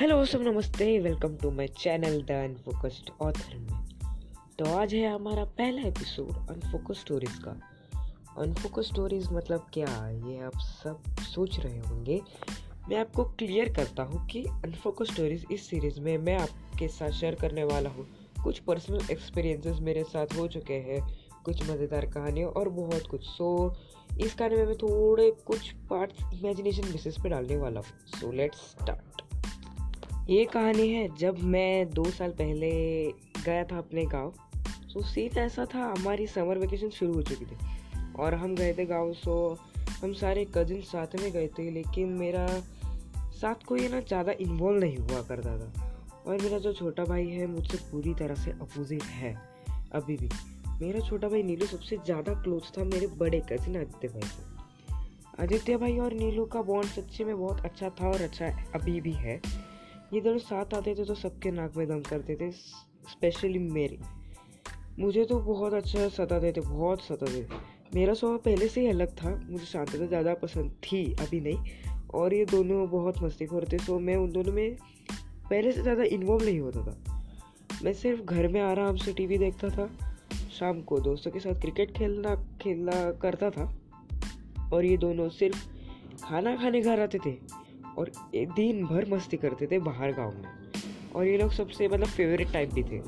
[0.00, 3.86] Hello सब नमस्ते welcome to my channel the unfocused author में।
[4.58, 7.50] तो आज है हमारा पहला एपिसोड अनफोकस स्टोरीज का।
[8.38, 10.08] अनफोकस स्टोरीज मतलब क्या?
[10.08, 12.20] ये आप सब सोच रहे होंगे।
[12.88, 17.34] मैं आपको क्लियर करता हूँ कि अनफोकस स्टोरीज इस सीरीज़ में मैं आपके साथ शेयर
[17.34, 18.06] करने वाला हूँ।
[18.44, 21.00] कुछ पर्सनल एक्सपीरियंसेस मेरे साथ हो चुके हैं
[21.44, 26.40] कुछ मज़ेदार कहानियाँ और बहुत कुछ। सो so, इस कहानी में मैं थोड़े कुछ पार्ट्स
[26.40, 29.22] इमेजिनेशन बेसिस पे डालने वाला हूँ। सो लेट्स स्टार्ट
[30.28, 32.70] ये कहानी है, जब मैं दो साल पहले
[33.44, 34.32] गया था अपने गाँव
[34.88, 37.56] सो सीन ऐसा था, हमारी समर वेकेशन शुरू हो चुकी थी।
[38.18, 39.36] और हम गए थे गाँव सो
[40.02, 42.46] हम सारे कजिन साथ में गए थे, लेकिन मेरा
[43.32, 45.92] साथ कोई ना ज़्यादा इन्वॉल्व नहीं हुआ करता था।
[46.26, 49.34] और मेरा जो छोटा भाई है, मुझसे पूरी तरह से अपोजिट है
[49.92, 50.28] अभी भी।
[50.82, 55.76] मेरा छोटा भाई नीलू सबसे ज़्यादा क्लोज था मेरे बड़े कजिन आदित्य भाई से। आदित्य
[55.76, 59.40] भाई और नीलू का बॉन्ड सच्चे में बहुत अच्छा था और अच्छा अभी भी है।
[60.14, 63.98] ये दोनों साथ आते थे तो सबके नाक में दम करते थे स्पेशली मेरे।
[64.98, 69.14] मुझे तो बहुत अच्छा सताते थे, बहुत सताते थे। मेरा स्वभाव पहले से ही अलग
[69.16, 71.58] था, मुझे शांतता ज़्यादा पसंद थी, अभी नहीं।
[72.14, 74.76] और ये दोनों बहुत मस्ती थे सो मैं उन दोनों में
[75.50, 76.96] पहले से ज़्यादा इन्वॉल्व नहीं होता था।
[77.84, 79.88] मैं सिर्फ़ घर में आराम से टीवी देखता था,
[80.58, 83.72] शाम को दोस्तों के साथ क्रिकेट खेलना खेलना करता था।
[84.72, 85.66] और ये दोनों सिर्फ़
[86.24, 87.36] खाना खाने घर आते थे।
[87.98, 92.52] और दिन भर मस्ती करते थे बाहर गाँव में। और ये लोग सबसे मतलब फेवरेट
[92.52, 93.00] टाइप भी थे।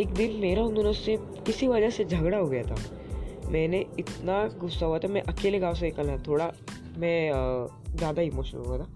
[0.00, 1.16] एक दिन मेरा उन दोनों से
[1.46, 2.76] किसी वजह से झगड़ा हो गया था।
[3.50, 6.52] मैंने इतना गुस्सा हुआ था, मैं अकेले गाँव से निकलना थोड़ा
[6.98, 7.30] मैं
[7.96, 8.88] ज़्यादा इमोशनल हुआ था।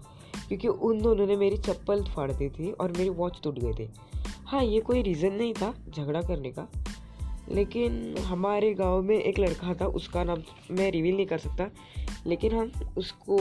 [0.47, 3.87] क्योंकि उन दोनों ने मेरी चप्पल फाड़ दी थी और मेरी वॉच टूट गए थे।
[4.45, 6.67] हाँ ये कोई रीज़न नहीं था झगड़ा करने का।
[7.51, 11.69] लेकिन हमारे गाँव में एक लड़का था, उसका नाम मैं रिवील नहीं कर सकता।
[12.27, 13.37] लेकिन हम उसको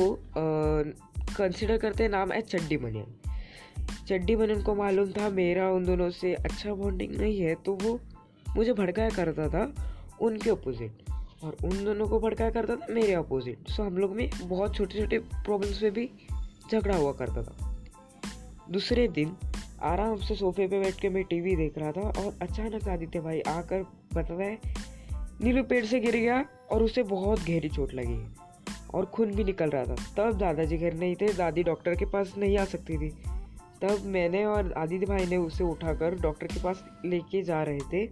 [1.36, 3.06] कंसिडर करते हैं नाम है चड्डी मनियन
[4.08, 8.00] चड्डी मनियन को मालूम था मेरा उन दोनों से अच्छा बॉन्डिंग नहीं है तो वो
[8.56, 11.02] मुझे भड़काया करता था उनके अपोजिट
[11.44, 14.98] और उन दोनों को भड़काया करता था मेरे अपोजिट सो हम लोग में बहुत छोटे
[14.98, 16.10] छोटे प्रॉब्लम्स में भी
[16.72, 17.84] झगड़ा हुआ करता था।
[18.70, 19.36] दूसरे दिन
[19.82, 23.40] आराम से सोफे पे बैठ के मैं टीवी देख रहा था और अचानक आदित्य भाई
[23.40, 23.82] आकर
[24.14, 24.56] बता रहे
[25.44, 28.49] नीलू पेड़ से गिर गया और उसे बहुत गहरी चोट लगी।
[28.94, 32.34] और खून भी निकल रहा था। तब दादाजी घर नहीं थे, दादी डॉक्टर के पास
[32.38, 33.10] नहीं आ सकती थी।
[33.82, 38.10] तब मैंने और आदित्य भाई ने उसे उठाकर डॉक्टर के पास लेके जा रहे थे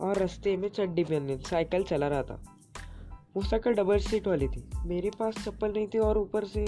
[0.00, 2.42] और रास्ते में चड्डी पहनने, साइकिल चला रहा था।
[3.36, 6.66] वो साइकिल डबल सीट वाली थी। मेरे पास चप्पल नहीं थी और ऊपर से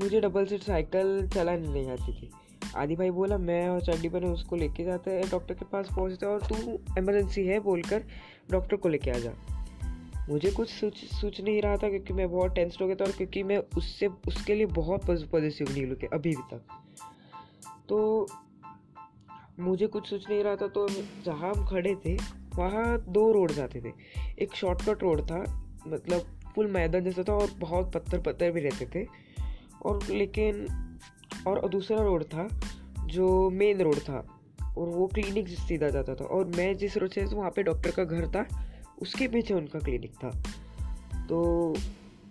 [0.00, 2.30] मुझे डबल सीट साइकिल चलानी नहीं आती थी।
[2.76, 6.26] आदि भाई बोला, मैं और चड्डी बने उसको लेके जाते हैं, डॉक्टर के पास पहुँचते
[6.26, 6.54] और तू
[6.98, 8.04] इमरजेंसी है बोलकर
[8.50, 9.57] डॉक्टर को लेके आ जा।
[10.28, 13.12] मुझे कुछ सोच सोच नहीं रहा था क्योंकि मैं बहुत टेंस हो गया था और
[13.12, 16.62] क्योंकि मैं उससे, उसके लिए बहुत पॉजिटिव नहीं लुके अभी भी तक।
[17.88, 18.26] तो
[19.60, 20.88] मुझे कुछ सोच नहीं रहा था तो
[21.24, 22.14] जहाँ हम खड़े थे,
[22.54, 23.92] वहाँ दो रोड जाते थे।
[24.38, 26.20] एक शॉर्टकट रोड था मतलब
[26.54, 29.06] फुल मैदान जैसा था और बहुत पत्थर पत्थर भी रहते थे।
[29.82, 30.66] और लेकिन,
[31.46, 32.60] और दूसरा रोड था,
[33.04, 34.40] जो मेन रोड था,
[34.78, 38.04] और वो क्लिनिक सीधा जाता था। और मैं जिस रोड से वहाँ पे डॉक्टर का
[38.04, 38.67] घर था
[39.02, 40.30] उसके पीछे उनका क्लिनिक था।
[41.28, 41.74] तो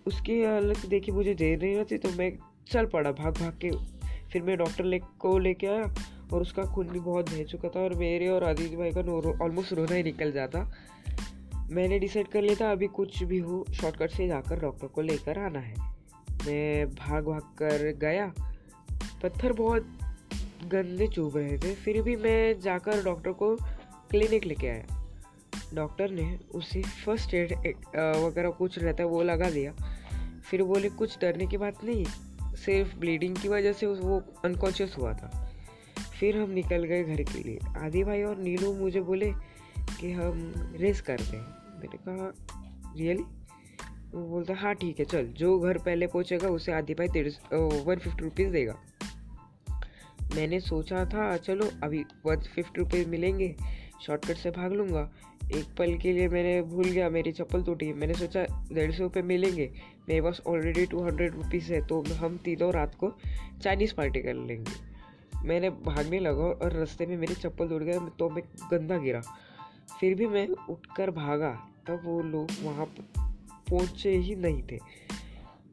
[0.08, 2.32] उसकी हालत देखी मुझे देर नहीं रहती तो मैं
[2.72, 3.72] चल पड़ा भाग भाग के।
[4.32, 5.94] फिर मैं डॉक्टर ले, को लेके आया
[6.34, 9.02] और उसका खून भी बहुत बह चुका था और मेरे और आदित्य भाई का
[9.44, 10.60] ऑलमोस्ट रोना ही निकल जाता।
[11.70, 15.40] मैंने डिसाइड कर लिया था, अभी कुछ भी हो शॉर्टकट से जाकर डॉक्टर को लेकर
[15.40, 15.76] आना है।
[16.46, 18.32] मैं भाग भाग कर गया,
[19.24, 19.88] पत्थर बहुत
[20.66, 23.56] गंदे चुभ रहे थे, फिर भी मैं जाकर डॉक्टर को
[24.12, 24.97] क्लिनिक लेके आया।
[25.74, 27.54] डॉक्टर ने उसे फ़र्स्ट एड
[28.18, 29.74] वगैरह कुछ रहता है, वो लगा दिया।
[30.50, 32.06] फिर बोले, कुछ डरने की बात नहीं,
[32.56, 35.52] सिर्फ़ ब्लीडिंग की वजह से वो अनकॉन्शियस हुआ था।
[36.20, 39.32] फिर हम निकल गए घर के लिए। आदि भाई और नीलू मुझे बोले
[40.00, 41.46] कि हम रेस करते हैं
[41.80, 42.34] मैंने कहा
[42.98, 43.24] रियली
[44.08, 47.30] वो बोलता हाँ ठीक है, चल, जो घर पहले पहुँचेगा, उसे आदि भाई तेरे
[47.84, 48.76] वन फिफ्टी रुपीज़ देगा।
[50.36, 53.56] मैंने सोचा था, चलो, अभी वन फिफ्टी रुपीज़ मिलेंगे
[54.02, 55.10] शॉर्टकट से भाग लूँगा।
[55.56, 59.24] एक पल के लिए मैंने भूल गया, मेरी चप्पल टूटी मैंने सोचा, डेढ़ सौ रुपये
[59.24, 59.70] मिलेंगे।
[60.10, 63.12] मेरे पास ऑलरेडी टू हंड्रेड रुपीज़ है तो हम तीनों रात को
[63.64, 64.86] चाइनीज़ पार्टी कर लेंगे।
[65.46, 69.22] मैंने भागने लगा और रास्ते में मेरी चप्पल टूट गया तो मैं गंदा गिरा।
[70.00, 71.52] फिर भी मैं उठकर भागा,
[71.88, 72.86] तब वो लोग वहाँ
[73.70, 74.80] पहुँचे ही नहीं थे।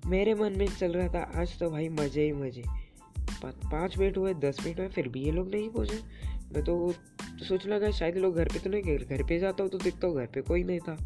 [0.06, 2.62] मेरे मन में चल रहा था, आज तो भाई मज़े ही मज़े।
[3.44, 5.98] पाँच मिनट हुए, दस मिनट हुए, फिर भी ये लोग नहीं पहुँचे।
[6.54, 6.92] मैं तो
[7.38, 9.78] तो सोच लगा शायद लोग घर पे तो नहीं गए, घर पे जाता हूँ तो
[9.78, 10.96] देखता हूँ, घर पे कोई नहीं था।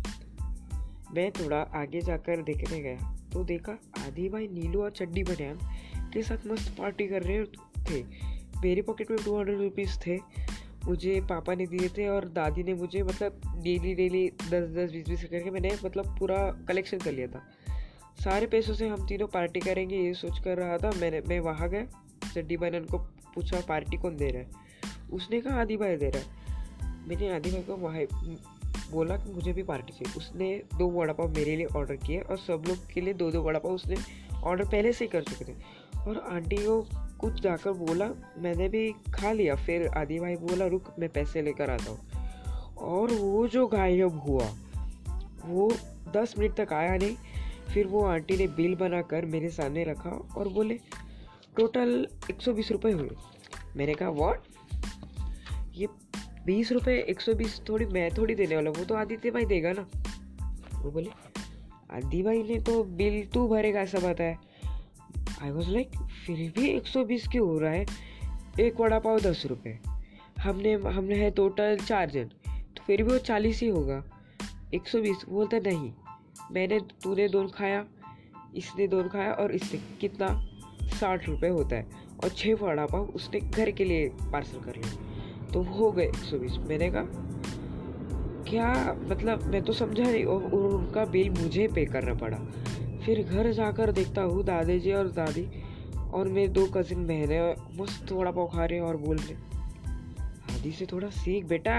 [1.15, 5.59] मैं थोड़ा आगे जाकर देखने गया तो देखा आदि भाई नीलू और चड्डी बनियान
[6.12, 7.45] के साथ मस्त पार्टी कर रहे
[7.85, 8.03] थे।
[8.62, 10.17] मेरे पॉकेट में टू हंड्रेड रुपीज़ थे,
[10.87, 15.09] मुझे पापा ने दिए थे और दादी ने मुझे मतलब डेली डेली दस दस बीस
[15.09, 17.43] बीस करके मैंने मतलब पूरा कलेक्शन कर लिया था।
[18.25, 21.69] सारे पैसों से हम तीनों पार्टी करेंगे ये सोच कर रहा था। मैंने, मैं वहाँ
[21.69, 21.87] गया,
[22.35, 22.99] चड्डी बहन को
[23.35, 24.67] पूछा पार्टी कौन दे रहा है?
[25.12, 26.49] उसने कहा, आदि भाई दे रहा है।
[27.08, 28.00] मैंने आदि भाई को वहाँ
[28.90, 32.38] बोला कि मुझे भी पार्टी चाहिए। उसने दो वड़ा पाव मेरे लिए ऑर्डर किए और
[32.38, 33.96] सब लोग के लिए दो दो वड़ा पाव उसने
[34.44, 35.56] ऑर्डर पहले से ही कर चुके थे।
[35.99, 36.88] और आंटी को
[37.20, 41.70] कुछ जाकर बोला, मैंने भी खा लिया। फिर आदि भाई बोला, रुक, मैं पैसे लेकर
[41.70, 41.99] आता हूँ।
[42.76, 44.46] और वो जो गायब हुआ,
[45.46, 45.72] वो
[46.14, 47.16] दस मिनट तक आया नहीं।
[47.75, 50.81] फिर वो आंटी ने बिल बनाकर मेरे सामने रखा और बोले,
[51.56, 53.11] टोटल एक सौ बीस रुपये हुए।
[53.76, 54.38] मैंने कहा वॉट
[55.78, 55.86] ये
[56.46, 59.72] बीस रुपये एक सौ बीस थोड़ी, मैं थोड़ी देने वाला वो तो आदित्य भाई देगा
[59.72, 59.82] ना।
[60.82, 61.10] वो बोले
[61.90, 64.38] आदि भाई ने तो बिल तू भरेगा, ऐसा बताया
[65.42, 65.90] आई वॉज़ लाइक
[66.26, 67.86] फिर भी 120 क्यों हो रहा है?
[68.60, 69.78] एक वड़ा पाव दस रुपये
[70.40, 72.25] हमने हमने है टोटल चार जन
[72.76, 74.02] तो फिर भी वो चालीस ही होगा।
[74.75, 75.92] 120 बोलता, नहीं,
[76.52, 77.84] मैंने, तूने दोन खाया,
[78.54, 80.28] इसने दोन खाया और इससे कितना?
[81.00, 81.86] साठ रुपये होता है
[82.25, 85.07] और छः वड़ा पाव उसने घर के लिए पार्सल कर लिया।
[85.53, 87.03] तो हो गए 120 मैंने कहा,
[88.45, 92.37] क्या मतलब मैं तो समझा नहीं, और उनका बिल मुझे पे करना पड़ा।
[93.05, 95.47] फिर घर जाकर देखता हूँ दादी जी और दादी,
[96.12, 97.41] और मेरे दो कजिन बहने
[97.81, 101.77] मस्त वड़ा पाव खा रहे और बोल रहे दादी से थोड़ा सीख बेटा,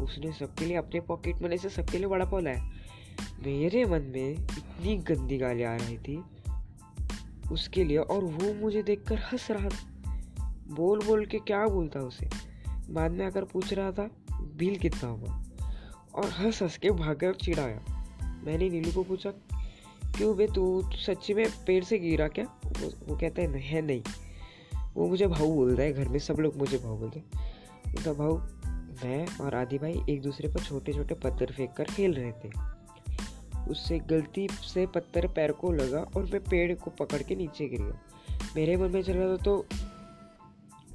[0.00, 2.70] उसने सबके लिए अपने पॉकेट मनी से सबके लिए बड़ा पाव लाया।
[3.46, 6.22] मेरे मन में इतनी गंदी गाली आ रही थी
[7.52, 12.28] उसके लिए, और वो मुझे देखकर हंस रहा था। बोल बोल के क्या बोलता उसे?
[12.90, 15.42] बाद में आकर पूछ रहा था बिल कितना हुआ?
[16.14, 17.80] और हंस हंस के भागकर चिढ़ाया।
[18.44, 19.30] मैंने नीलू को पूछा
[20.16, 22.44] क्यों बे तू सच्ची में पेड़ से गिरा क्या?
[22.66, 24.02] वो, वो कहता है नहीं है नहीं।
[24.94, 27.20] वो मुझे भाऊ बोल रहा है घर में सब लोग मुझे भाऊ बोलते
[28.04, 28.38] तो भाऊ
[29.04, 32.50] मैं और आदि भाई एक दूसरे पर छोटे छोटे पत्थर फेंक कर खेल रहे थे।
[33.70, 37.82] उससे गलती से पत्थर पैर को लगा और मैं पेड़ को पकड़ के नीचे गिर
[37.82, 37.98] गया।
[38.56, 39.66] मेरे मन में चल रहा था तो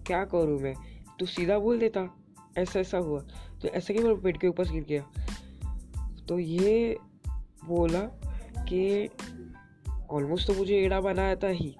[0.07, 0.73] क्या करूँ मैं?
[1.19, 2.07] तू सीधा बोल देता,
[2.57, 3.19] ऐसा ऐसा हुआ।
[3.61, 5.03] तो ऐसा क्यों पेड़ के ऊपर गिर गया।
[6.27, 6.97] तो ये
[7.65, 7.99] बोला
[8.63, 9.09] कि
[10.11, 11.75] ऑलमोस्ट तो मुझे एड़ा बनाया था ही,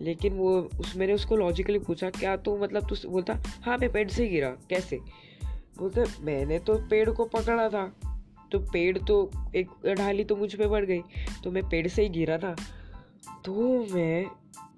[0.00, 4.08] लेकिन वो, उस, मैंने उसको लॉजिकली पूछा, क्या तो मतलब तू बोलता हाँ मैं पेड़
[4.10, 4.98] से गिरा, कैसे?
[5.78, 7.86] बोलते, मैंने तो पेड़ को पकड़ा था
[8.52, 11.00] तो पेड़ तो एक ढाली तो मुझ पे बढ़ गई
[11.44, 12.54] तो मैं पेड़ से ही गिरा ना
[13.44, 13.54] तो
[13.94, 14.26] मैं,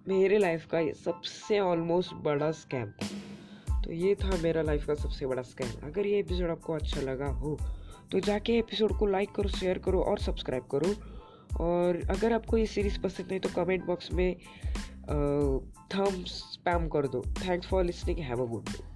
[0.09, 3.07] मेरे लाइफ का सबसे ऑलमोस्ट बड़ा स्कैम था।
[3.87, 7.27] तो ये था मेरा लाइफ का सबसे बड़ा स्कैम अगर ये एपिसोड आपको अच्छा लगा
[7.33, 7.59] हो
[8.13, 10.95] तो जाके एपिसोड को लाइक करो शेयर करो और सब्सक्राइब करो।
[11.65, 14.37] और अगर आपको ये सीरीज़ पसंद है तो कमेंट बॉक्स में
[15.95, 18.96] थम्स स्पैम कर दो। Thanks for listening have a good day